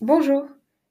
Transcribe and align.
Bonjour, 0.00 0.46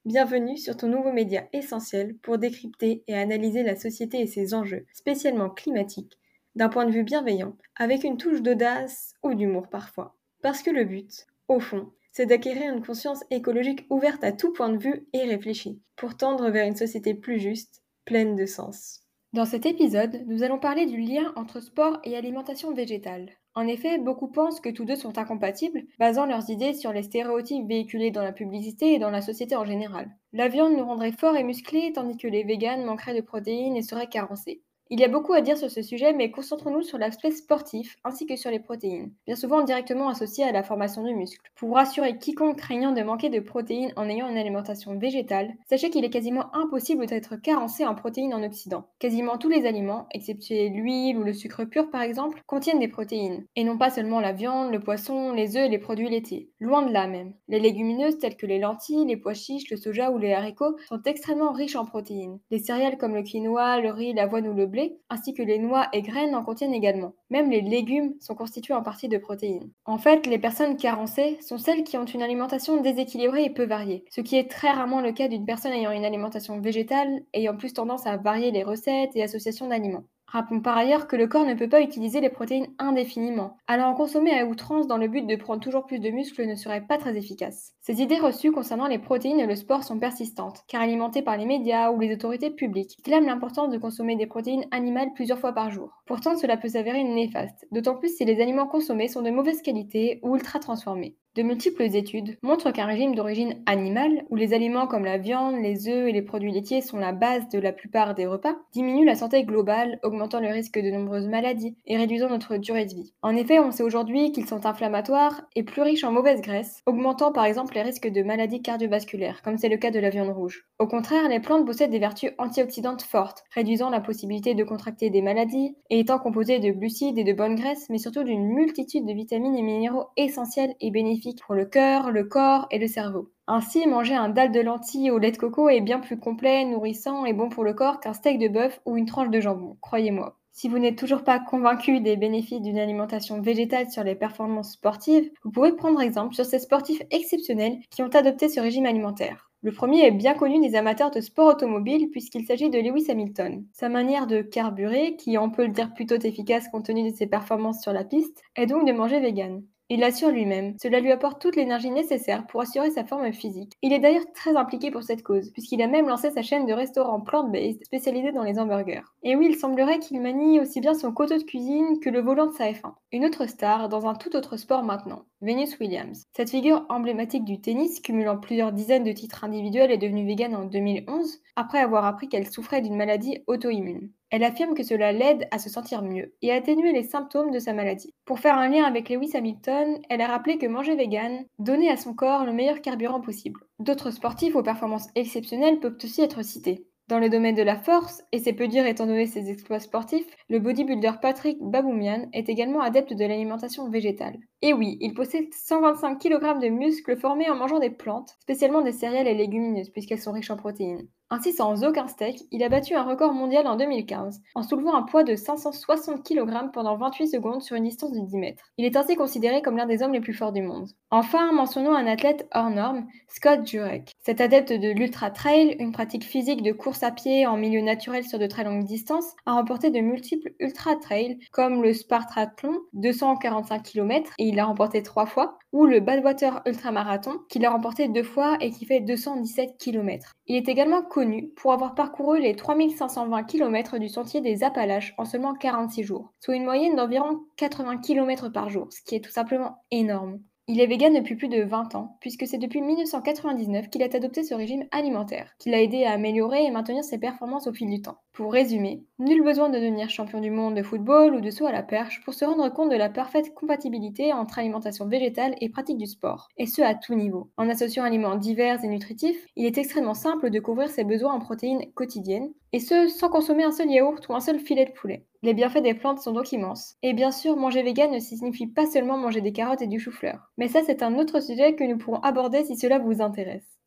bienvenue 0.06 0.56
sur 0.56 0.78
ton 0.78 0.88
nouveau 0.88 1.12
média 1.12 1.48
essentiel 1.52 2.16
pour 2.18 2.38
décrypter 2.38 3.04
et 3.08 3.16
analyser 3.16 3.64
la 3.64 3.76
société 3.76 4.22
et 4.22 4.28
ses 4.28 4.54
enjeux, 4.54 4.86
spécialement 4.94 5.50
climatiques, 5.50 6.20
d'un 6.54 6.70
point 6.70 6.86
de 6.86 6.92
vue 6.92 7.02
bienveillant, 7.02 7.58
avec 7.76 8.04
une 8.04 8.18
touche 8.18 8.44
d'audace 8.44 9.16
ou 9.24 9.34
d'humour 9.34 9.68
parfois. 9.68 10.16
Parce 10.44 10.62
que 10.62 10.70
le 10.70 10.84
but, 10.84 11.26
au 11.48 11.60
fond, 11.60 11.92
c'est 12.12 12.28
d'acquérir 12.28 12.72
une 12.72 12.86
conscience 12.86 13.24
écologique 13.32 13.88
ouverte 13.90 14.24
à 14.24 14.32
tout 14.32 14.54
point 14.54 14.70
de 14.70 14.78
vue 14.78 15.08
et 15.14 15.24
réfléchie, 15.24 15.82
pour 15.96 16.16
tendre 16.16 16.52
vers 16.52 16.68
une 16.68 16.76
société 16.76 17.16
plus 17.16 17.40
juste, 17.40 17.82
pleine 18.06 18.36
de 18.36 18.46
sens. 18.46 19.02
Dans 19.34 19.46
cet 19.46 19.66
épisode, 19.66 20.24
nous 20.28 20.44
allons 20.44 20.60
parler 20.60 20.86
du 20.86 21.02
lien 21.02 21.34
entre 21.36 21.62
sport 21.62 22.00
et 22.04 22.16
alimentation 22.16 22.76
végétale. 22.76 23.32
En 23.60 23.68
effet, 23.68 23.98
beaucoup 23.98 24.30
pensent 24.30 24.62
que 24.62 24.70
tous 24.70 24.86
deux 24.86 24.96
sont 24.96 25.18
incompatibles, 25.18 25.84
basant 26.00 26.26
leurs 26.26 26.50
idées 26.50 26.74
sur 26.74 26.94
les 26.94 27.04
stéréotypes 27.04 27.68
véhiculés 27.68 28.10
dans 28.10 28.24
la 28.24 28.32
publicité 28.32 28.94
et 28.94 29.00
dans 29.00 29.10
la 29.10 29.22
société 29.22 29.54
en 29.58 29.66
général. 29.66 30.16
La 30.32 30.48
viande 30.48 30.78
nous 30.78 30.86
rendrait 30.86 31.12
forts 31.12 31.36
et 31.36 31.44
musclés, 31.44 31.92
tandis 31.94 32.16
que 32.16 32.30
les 32.30 32.46
véganes 32.46 32.86
manqueraient 32.86 33.16
de 33.16 33.20
protéines 33.20 33.76
et 33.76 33.82
seraient 33.82 34.08
carencés. 34.08 34.64
Il 34.92 35.00
y 35.00 35.04
a 35.04 35.08
beaucoup 35.08 35.34
à 35.34 35.42
dire 35.42 35.56
sur 35.56 35.70
ce 35.70 35.84
sujet, 35.84 36.14
mais 36.14 36.32
concentrons-nous 36.32 36.82
sur 36.82 36.98
l'aspect 36.98 37.30
sportif 37.30 37.98
ainsi 38.04 38.26
que 38.26 38.36
sur 38.36 38.50
les 38.50 38.60
protéines, 38.60 39.12
bien 39.28 39.36
souvent 39.36 39.62
directement 39.62 40.10
associées 40.10 40.46
à 40.46 40.52
la 40.52 40.64
formation 40.64 41.04
du 41.04 41.14
muscle. 41.14 41.48
Pour 41.56 41.76
rassurer 41.76 42.18
quiconque 42.18 42.58
craignant 42.58 42.92
de 42.92 43.04
manquer 43.04 43.30
de 43.30 43.40
protéines 43.40 43.94
en 43.98 44.10
ayant 44.10 44.28
une 44.28 44.38
alimentation 44.40 44.98
végétale, 44.98 45.54
sachez 45.70 45.92
qu'il 45.92 46.06
est 46.06 46.10
quasiment 46.10 46.56
impossible 46.56 47.06
d'être 47.06 47.36
carencé 47.36 47.86
en 47.86 47.94
protéines 47.94 48.34
en 48.34 48.42
Occident. 48.42 48.88
Quasiment 48.98 49.38
tous 49.38 49.50
les 49.50 49.68
aliments, 49.68 50.08
excepté 50.12 50.70
l'huile 50.70 51.20
ou 51.20 51.24
le 51.24 51.34
sucre 51.34 51.66
pur 51.66 51.92
par 51.92 52.02
exemple, 52.02 52.42
contiennent 52.48 52.80
des 52.80 52.88
protéines, 52.88 53.46
et 53.56 53.64
non 53.64 53.78
pas 53.78 53.92
seulement 53.92 54.20
la 54.20 54.34
viande, 54.34 54.72
le 54.72 54.80
poisson, 54.80 55.34
les 55.34 55.56
œufs 55.56 55.68
et 55.68 55.70
les 55.70 55.78
produits 55.78 56.10
laitiers. 56.10 56.50
Loin 56.60 56.82
de 56.82 56.92
là 56.92 57.06
même. 57.06 57.34
Les 57.48 57.60
légumineuses 57.60 58.18
telles 58.18 58.38
que 58.38 58.48
les 58.48 58.58
lentilles, 58.58 59.06
les 59.06 59.18
pois 59.18 59.36
chiches, 59.36 59.70
le 59.70 59.78
soja 59.78 60.10
ou 60.10 60.18
les 60.18 60.34
haricots 60.34 60.78
sont 60.88 61.04
extrêmement 61.06 61.52
riches 61.52 61.76
en 61.76 61.86
protéines. 61.86 62.40
Les 62.50 62.58
céréales 62.58 62.98
comme 62.98 63.14
le 63.14 63.22
quinoa, 63.22 63.80
le 63.82 63.92
riz, 63.92 64.14
l'avoine 64.14 64.48
ou 64.48 64.54
le 64.56 64.66
blé 64.66 64.79
ainsi 65.10 65.34
que 65.34 65.44
les 65.44 65.60
noix 65.60 65.88
et 65.94 66.02
graines 66.02 66.36
en 66.36 66.44
contiennent 66.44 66.74
également. 66.74 67.14
Même 67.30 67.50
les 67.50 67.62
légumes 67.62 68.14
sont 68.20 68.36
constitués 68.36 68.74
en 68.74 68.84
partie 68.84 69.08
de 69.08 69.18
protéines. 69.18 69.70
En 69.86 69.98
fait, 69.98 70.28
les 70.28 70.40
personnes 70.40 70.78
carencées 70.78 71.38
sont 71.42 71.58
celles 71.58 71.84
qui 71.84 71.98
ont 71.98 72.06
une 72.06 72.22
alimentation 72.22 72.82
déséquilibrée 72.82 73.46
et 73.46 73.50
peu 73.50 73.66
variée, 73.66 74.06
ce 74.10 74.22
qui 74.22 74.38
est 74.38 74.50
très 74.50 74.72
rarement 74.72 75.02
le 75.02 75.12
cas 75.12 75.28
d'une 75.28 75.46
personne 75.46 75.74
ayant 75.74 75.92
une 75.92 76.06
alimentation 76.06 76.60
végétale, 76.60 77.22
ayant 77.34 77.58
plus 77.58 77.74
tendance 77.74 78.08
à 78.08 78.18
varier 78.18 78.52
les 78.52 78.64
recettes 78.64 79.16
et 79.16 79.24
associations 79.24 79.68
d'aliments. 79.68 80.06
Rappelons 80.32 80.62
par 80.62 80.78
ailleurs 80.78 81.08
que 81.08 81.16
le 81.16 81.26
corps 81.26 81.46
ne 81.46 81.56
peut 81.56 81.68
pas 81.68 81.82
utiliser 81.82 82.22
les 82.22 82.30
protéines 82.30 82.68
indéfiniment, 82.78 83.58
alors 83.66 83.88
en 83.88 83.96
consommer 83.96 84.40
à 84.40 84.46
outrance 84.46 84.86
dans 84.86 84.98
le 84.98 85.08
but 85.08 85.26
de 85.26 85.36
prendre 85.36 85.60
toujours 85.60 85.88
plus 85.88 85.98
de 85.98 86.12
muscles 86.12 86.46
ne 86.46 86.54
serait 86.54 86.86
pas 86.86 87.00
très 87.00 87.18
efficace. 87.18 87.74
Ces 87.82 88.00
idées 88.00 88.20
reçues 88.20 88.52
concernant 88.52 88.86
les 88.86 89.00
protéines 89.00 89.40
et 89.40 89.48
le 89.48 89.56
sport 89.56 89.84
sont 89.84 89.98
persistantes, 89.98 90.64
car 90.68 90.84
alimentées 90.84 91.24
par 91.24 91.36
les 91.36 91.48
médias 91.48 91.90
ou 91.90 92.00
les 92.00 92.14
autorités 92.14 92.52
publiques, 92.52 92.90
qui 92.98 93.02
clament 93.02 93.26
l'importance 93.26 93.72
de 93.72 93.80
consommer 93.80 94.16
des 94.16 94.28
protéines 94.28 94.68
animales 94.70 95.14
plusieurs 95.16 95.40
fois 95.40 95.54
par 95.54 95.72
jour. 95.72 96.04
Pourtant, 96.06 96.38
cela 96.38 96.58
peut 96.58 96.70
s'avérer 96.70 97.04
néfaste, 97.04 97.66
d'autant 97.72 97.96
plus 97.96 98.16
si 98.16 98.24
les 98.24 98.40
aliments 98.40 98.68
consommés 98.68 99.08
sont 99.08 99.24
de 99.24 99.32
mauvaise 99.32 99.64
qualité 99.64 100.20
ou 100.22 100.36
ultra 100.36 100.60
transformés. 100.60 101.18
De 101.36 101.44
multiples 101.44 101.96
études 101.96 102.38
montrent 102.42 102.72
qu'un 102.72 102.88
régime 102.88 103.14
d'origine 103.14 103.62
animale, 103.68 104.26
où 104.32 104.36
les 104.36 104.56
aliments 104.56 104.88
comme 104.88 105.06
la 105.06 105.20
viande, 105.20 105.62
les 105.62 105.88
œufs 105.88 106.10
et 106.10 106.12
les 106.12 106.24
produits 106.24 106.52
laitiers 106.52 106.82
sont 106.82 106.98
la 106.98 107.12
base 107.12 107.48
de 107.50 107.60
la 107.60 107.72
plupart 107.72 108.16
des 108.16 108.26
repas, 108.26 108.56
diminue 108.74 109.06
la 109.06 109.14
santé 109.14 109.44
globale, 109.44 110.00
augmentant 110.02 110.40
le 110.40 110.48
risque 110.48 110.80
de 110.80 110.90
nombreuses 110.90 111.28
maladies 111.28 111.78
et 111.86 111.98
réduisant 111.98 112.30
notre 112.30 112.58
durée 112.58 112.86
de 112.86 112.96
vie. 112.96 113.14
En 113.22 113.36
effet, 113.36 113.60
on 113.60 113.70
sait 113.70 113.84
aujourd'hui 113.84 114.32
qu'ils 114.32 114.48
sont 114.48 114.66
inflammatoires 114.66 115.44
et 115.56 115.62
plus 115.62 115.84
riches 115.84 116.04
en 116.04 116.12
mauvaises 116.12 116.42
graisses, 116.42 116.82
augmentant 116.88 117.32
par 117.32 117.46
exemple 117.46 117.76
les 117.76 117.84
risques 117.84 118.10
de 118.10 118.24
maladies 118.24 118.64
cardiovasculaires, 118.64 119.44
comme 119.44 119.60
c'est 119.60 119.70
le 119.70 119.78
cas 119.78 119.92
de 119.92 120.00
la 120.00 120.10
viande 120.10 120.36
rouge. 120.36 120.66
Au 120.80 120.88
contraire, 120.88 121.30
les 121.30 121.40
plantes 121.40 121.66
possèdent 121.66 121.92
des 121.92 122.00
vertus 122.00 122.32
antioxydantes 122.40 123.04
fortes, 123.04 123.44
réduisant 123.54 123.92
la 123.92 124.02
possibilité 124.02 124.56
de 124.56 124.64
contracter 124.64 125.12
des 125.12 125.22
maladies 125.22 125.76
et 125.92 126.00
étant 126.00 126.18
composées 126.18 126.58
de 126.58 126.72
glucides 126.72 127.20
et 127.20 127.24
de 127.24 127.34
bonnes 127.34 127.56
graisses, 127.56 127.88
mais 127.92 128.00
surtout 128.00 128.24
d'une 128.24 128.48
multitude 128.48 129.06
de 129.06 129.14
vitamines 129.14 129.56
et 129.56 129.62
minéraux 129.62 130.08
essentiels 130.18 130.74
et 130.82 130.90
bénéfiques 130.90 131.19
pour 131.46 131.56
le 131.56 131.66
cœur, 131.66 132.12
le 132.12 132.24
corps 132.24 132.68
et 132.72 132.80
le 132.80 132.88
cerveau. 132.88 133.32
Ainsi, 133.48 133.88
manger 133.88 134.16
un 134.16 134.30
dalle 134.30 134.52
de 134.52 134.60
lentilles 134.60 135.12
au 135.12 135.18
lait 135.18 135.32
de 135.32 135.38
coco 135.38 135.70
est 135.70 135.82
bien 135.82 136.00
plus 136.00 136.20
complet, 136.20 136.66
nourrissant 136.66 137.26
et 137.26 137.34
bon 137.34 137.50
pour 137.50 137.64
le 137.64 137.74
corps 137.74 138.00
qu'un 138.00 138.14
steak 138.14 138.40
de 138.40 138.48
bœuf 138.48 138.80
ou 138.86 138.98
une 138.98 139.06
tranche 139.06 139.30
de 139.30 139.40
jambon, 139.40 139.78
croyez-moi. 139.82 140.38
Si 140.52 140.68
vous 140.68 140.80
n'êtes 140.80 140.98
toujours 140.98 141.24
pas 141.24 141.40
convaincu 141.40 142.02
des 142.02 142.18
bénéfices 142.18 142.62
d'une 142.62 142.80
alimentation 142.80 143.42
végétale 143.42 143.90
sur 143.90 144.04
les 144.04 144.16
performances 144.16 144.74
sportives, 144.74 145.32
vous 145.44 145.52
pouvez 145.52 145.72
prendre 145.72 146.02
exemple 146.02 146.36
sur 146.36 146.46
ces 146.46 146.60
sportifs 146.60 147.02
exceptionnels 147.12 147.80
qui 147.90 148.04
ont 148.04 148.10
adopté 148.10 148.50
ce 148.50 148.60
régime 148.60 148.86
alimentaire. 148.86 149.50
Le 149.62 149.72
premier 149.72 150.06
est 150.06 150.12
bien 150.12 150.36
connu 150.36 150.60
des 150.60 150.76
amateurs 150.76 151.12
de 151.12 151.20
sport 151.20 151.48
automobile 151.48 152.10
puisqu'il 152.12 152.46
s'agit 152.46 152.70
de 152.70 152.80
Lewis 152.80 153.10
Hamilton. 153.10 153.66
Sa 153.74 153.90
manière 153.90 154.26
de 154.26 154.42
carburer, 154.42 155.16
qui 155.18 155.38
on 155.38 155.50
peut 155.50 155.66
le 155.66 155.74
dire 155.74 155.94
plutôt 155.94 156.16
efficace 156.16 156.70
compte 156.70 156.86
tenu 156.86 157.10
de 157.10 157.16
ses 157.16 157.28
performances 157.28 157.82
sur 157.82 157.92
la 157.92 158.04
piste, 158.04 158.42
est 158.56 158.68
donc 158.68 158.88
de 158.88 158.94
manger 158.94 159.20
vegan. 159.20 159.64
Il 159.92 160.02
l'assure 160.02 160.30
lui-même, 160.30 160.76
cela 160.80 161.00
lui 161.00 161.12
apporte 161.12 161.42
toute 161.42 161.56
l'énergie 161.56 161.90
nécessaire 161.90 162.46
pour 162.46 162.62
assurer 162.62 162.92
sa 162.92 163.04
forme 163.04 163.34
physique. 163.34 163.74
Il 163.82 163.92
est 163.92 163.98
d'ailleurs 163.98 164.32
très 164.36 164.56
impliqué 164.56 164.92
pour 164.92 165.02
cette 165.02 165.24
cause, 165.24 165.50
puisqu'il 165.50 165.82
a 165.82 165.88
même 165.88 166.08
lancé 166.08 166.30
sa 166.30 166.44
chaîne 166.44 166.68
de 166.68 166.74
restaurants 166.74 167.22
plant-based 167.22 167.84
spécialisée 167.86 168.32
dans 168.32 168.44
les 168.44 168.60
hamburgers. 168.60 169.02
Et 169.24 169.36
oui, 169.36 169.48
il 169.50 169.56
semblerait 169.56 169.98
qu'il 169.98 170.22
manie 170.22 170.60
aussi 170.60 170.80
bien 170.80 170.94
son 170.94 171.12
couteau 171.12 171.40
de 171.40 171.44
cuisine 171.44 172.00
que 172.02 172.12
le 172.12 172.22
volant 172.22 172.46
de 172.46 172.54
sa 172.54 172.72
F1. 172.72 172.94
Une 173.12 173.26
autre 173.26 173.48
star 173.48 173.90
dans 173.90 174.06
un 174.06 174.14
tout 174.14 174.36
autre 174.36 174.58
sport 174.58 174.84
maintenant, 174.84 175.24
Venus 175.42 175.80
Williams. 175.80 176.28
Cette 176.34 176.52
figure 176.52 176.86
emblématique 176.90 177.44
du 177.44 177.60
tennis, 177.60 178.00
cumulant 178.00 178.38
plusieurs 178.38 178.72
dizaines 178.72 179.04
de 179.04 179.12
titres 179.12 179.44
individuels, 179.44 179.92
est 179.92 179.98
devenue 179.98 180.28
végane 180.28 180.56
en 180.56 180.66
2011, 180.66 181.40
après 181.56 181.80
avoir 181.80 182.06
appris 182.06 182.30
qu'elle 182.30 182.48
souffrait 182.48 182.82
d'une 182.82 182.96
maladie 182.96 183.40
auto-immune. 183.48 184.12
Elle 184.32 184.44
affirme 184.44 184.76
que 184.76 184.84
cela 184.84 185.12
l'aide 185.12 185.48
à 185.52 185.58
se 185.58 185.70
sentir 185.70 186.04
mieux 186.04 186.36
et 186.42 186.52
à 186.52 186.56
atténuer 186.56 186.92
les 186.92 187.04
symptômes 187.04 187.52
de 187.52 187.60
sa 187.60 187.74
maladie. 187.74 188.14
Pour 188.26 188.40
faire 188.40 188.58
un 188.58 188.70
lien 188.70 188.84
avec 188.84 189.10
Lewis 189.10 189.36
Hamilton, 189.36 190.00
elle 190.10 190.22
a 190.22 190.28
rappelé 190.28 190.58
que 190.58 190.68
manger 190.68 190.96
vegan 190.96 191.46
donnait 191.58 191.90
à 191.90 191.98
son 191.98 192.14
corps 192.14 192.46
le 192.46 192.54
meilleur 192.54 192.82
carburant 192.82 193.22
possible. 193.22 193.62
D'autres 193.80 194.12
sportifs 194.12 194.56
aux 194.56 194.64
performances 194.64 195.10
exceptionnelles 195.16 195.80
peuvent 195.80 195.98
aussi 196.04 196.22
être 196.22 196.44
cités. 196.44 196.86
Dans 197.08 197.18
le 197.18 197.30
domaine 197.30 197.56
de 197.56 197.64
la 197.64 197.76
force, 197.76 198.22
et 198.32 198.38
c'est 198.38 198.54
peu 198.54 198.68
dire 198.68 198.86
étant 198.86 199.08
donné 199.08 199.26
ses 199.26 199.50
exploits 199.50 199.80
sportifs, 199.80 200.28
le 200.48 200.60
bodybuilder 200.60 201.14
Patrick 201.20 201.58
Baboumian 201.60 202.30
est 202.34 202.50
également 202.50 202.82
adepte 202.82 203.14
de 203.14 203.26
l'alimentation 203.26 203.90
végétale. 203.90 204.38
Et 204.62 204.74
oui, 204.74 204.98
il 205.00 205.14
possède 205.14 205.54
125 205.54 206.20
kg 206.20 206.60
de 206.60 206.68
muscles 206.68 207.18
formés 207.18 207.50
en 207.50 207.56
mangeant 207.56 207.80
des 207.80 207.90
plantes, 207.90 208.36
spécialement 208.42 208.82
des 208.82 208.92
céréales 208.92 209.28
et 209.28 209.34
légumineuses 209.34 209.90
puisqu'elles 209.90 210.20
sont 210.20 210.34
riches 210.34 210.52
en 210.52 210.58
protéines. 210.58 211.08
Ainsi, 211.32 211.54
sans 211.54 211.84
aucun 211.84 212.08
steak, 212.08 212.42
il 212.50 212.64
a 212.64 212.70
battu 212.70 212.96
un 212.96 213.04
record 213.04 213.34
mondial 213.34 213.68
en 213.68 213.76
2015, 213.76 214.42
en 214.56 214.64
soulevant 214.64 214.96
un 214.96 215.04
poids 215.04 215.24
de 215.24 215.36
560 215.36 216.28
kg 216.28 216.72
pendant 216.74 216.98
28 216.98 217.28
secondes 217.28 217.62
sur 217.62 217.76
une 217.76 217.84
distance 217.84 218.12
de 218.12 218.20
10 218.20 218.38
mètres. 218.38 218.64
Il 218.80 218.86
est 218.86 218.96
ainsi 218.98 219.16
considéré 219.16 219.62
comme 219.62 219.78
l'un 219.78 219.86
des 219.86 220.02
hommes 220.02 220.14
les 220.14 220.22
plus 220.22 220.34
forts 220.34 220.52
du 220.52 220.64
monde. 220.64 220.90
Enfin, 221.12 221.52
mentionnons 221.52 221.94
un 221.94 222.08
athlète 222.08 222.48
hors 222.56 222.72
norme, 222.72 223.06
Scott 223.28 223.64
Jurek. 223.64 224.12
Cet 224.22 224.42
adepte 224.42 224.74
de 224.74 224.90
l'ultra 224.90 225.30
trail, 225.30 225.76
une 225.78 225.92
pratique 225.92 226.24
physique 226.24 226.64
de 226.64 226.72
course 226.72 227.04
à 227.04 227.12
pied 227.12 227.46
en 227.46 227.58
milieu 227.58 227.82
naturel 227.82 228.24
sur 228.24 228.40
de 228.40 228.48
très 228.48 228.64
longues 228.64 228.86
distances, 228.86 229.36
a 229.46 229.54
remporté 229.54 229.92
de 229.92 230.00
multiples 230.00 230.54
ultra 230.60 230.96
trails 230.96 231.38
comme 231.52 231.84
le 231.84 231.94
Spartathlon, 231.94 232.80
245 232.94 233.84
km, 233.84 234.34
et 234.40 234.49
il 234.50 234.60
a 234.60 234.66
remporté 234.66 235.02
trois 235.04 235.26
fois, 235.26 235.58
ou 235.72 235.86
le 235.86 236.00
Badwater 236.00 236.62
Ultramarathon, 236.66 237.40
qu'il 237.50 237.66
a 237.66 237.72
remporté 237.72 238.08
deux 238.08 238.24
fois 238.24 238.58
et 238.60 238.72
qui 238.72 238.86
fait 238.86 239.00
217 239.00 239.78
km. 239.78 240.34
Il 240.48 240.56
est 240.56 240.68
également 240.68 241.02
connu 241.02 241.50
pour 241.56 241.74
avoir 241.74 241.96
parcouru 241.96 242.40
les 242.40 242.56
3520 242.56 243.44
km 243.44 243.98
du 243.98 244.10
sentier 244.10 244.42
des 244.42 244.64
Appalaches 244.64 245.14
en 245.18 245.26
seulement 245.26 245.54
46 245.54 246.04
jours, 246.04 246.34
soit 246.40 246.56
une 246.56 246.66
moyenne 246.66 246.96
d'environ 246.96 247.40
80 247.58 247.98
km 247.98 248.50
par 248.50 248.70
jour, 248.70 248.88
ce 248.92 249.02
qui 249.02 249.16
est 249.16 249.24
tout 249.24 249.32
simplement 249.32 249.84
énorme. 249.92 250.40
Il 250.72 250.80
est 250.80 250.86
vegan 250.86 251.16
depuis 251.16 251.36
plus 251.36 251.48
de 251.48 251.64
20 251.64 251.96
ans, 251.96 252.16
puisque 252.22 252.46
c'est 252.46 252.60
depuis 252.60 252.84
1999 252.84 253.90
qu'il 253.90 254.04
a 254.04 254.06
adopté 254.06 254.44
ce 254.44 254.54
régime 254.54 254.86
alimentaire, 254.92 255.56
qui 255.58 255.72
l'a 255.72 255.82
aidé 255.82 256.04
à 256.04 256.12
améliorer 256.12 256.64
et 256.64 256.70
maintenir 256.70 257.04
ses 257.04 257.18
performances 257.18 257.66
au 257.66 257.74
fil 257.74 257.90
du 257.90 258.04
temps. 258.04 258.20
Pour 258.34 258.54
résumer, 258.54 259.04
nul 259.18 259.44
besoin 259.44 259.70
de 259.70 259.80
devenir 259.80 260.12
champion 260.12 260.40
du 260.40 260.52
monde 260.52 260.76
de 260.76 260.84
football 260.84 261.34
ou 261.34 261.42
de 261.42 261.50
saut 261.50 261.66
à 261.66 261.72
la 261.72 261.82
perche 261.82 262.24
pour 262.24 262.36
se 262.36 262.46
rendre 262.46 262.70
compte 262.70 262.92
de 262.92 262.96
la 262.96 263.10
parfaite 263.10 263.56
compatibilité 263.56 264.32
entre 264.32 264.60
alimentation 264.60 265.08
végétale 265.08 265.56
et 265.60 265.70
pratique 265.70 265.98
du 265.98 266.06
sport, 266.06 266.50
et 266.56 266.68
ce 266.68 266.84
à 266.84 266.94
tout 266.94 267.16
niveau. 267.16 267.50
En 267.58 267.68
associant 267.68 268.04
aliments 268.04 268.36
divers 268.36 268.84
et 268.84 268.88
nutritifs, 268.88 269.44
il 269.56 269.66
est 269.66 269.80
extrêmement 269.80 270.14
simple 270.14 270.52
de 270.52 270.60
couvrir 270.60 270.90
ses 270.92 271.04
besoins 271.04 271.34
en 271.34 271.40
protéines 271.40 271.92
quotidiennes, 271.96 272.52
et 272.74 272.80
ce 272.80 273.08
sans 273.08 273.30
consommer 273.30 273.64
un 273.64 273.72
seul 273.72 273.90
yaourt 273.90 274.28
ou 274.28 274.34
un 274.34 274.40
seul 274.40 274.60
filet 274.60 274.86
de 274.86 274.92
poulet. 274.92 275.26
Les 275.42 275.54
bienfaits 275.54 275.82
des 275.82 275.94
plantes 275.94 276.20
sont 276.20 276.34
donc 276.34 276.52
immenses. 276.52 276.98
Et 277.02 277.14
bien 277.14 277.32
sûr, 277.32 277.56
manger 277.56 277.82
vegan 277.82 278.12
ne 278.12 278.20
signifie 278.20 278.68
pas 278.68 278.86
seulement 278.86 279.18
manger 279.18 279.42
des 279.42 279.54
carottes 279.54 279.82
et 279.82 279.88
du 279.88 280.00
chou-fleur. 280.00 280.52
Mais 280.58 280.68
ça, 280.68 280.82
c'est 280.86 281.02
un 281.02 281.18
autre 281.18 281.40
sujet 281.40 281.76
que 281.76 281.84
nous 281.84 281.98
pourrons 281.98 282.20
aborder 282.20 282.64
si 282.66 282.78
cela 282.78 283.00
vous 283.00 283.22
intéresse. 283.22 283.80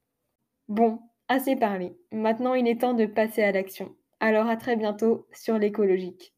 Bon, 0.69 1.01
assez 1.29 1.57
parlé. 1.57 1.97
Maintenant, 2.11 2.55
il 2.55 2.67
est 2.67 2.81
temps 2.81 2.95
de 2.95 3.07
passer 3.07 3.43
à 3.43 3.53
l'action. 3.53 3.95
Alors 4.21 4.49
à 4.49 4.57
très 4.57 4.77
bientôt 4.77 5.27
sur 5.33 5.59
l'écologique. 5.59 6.35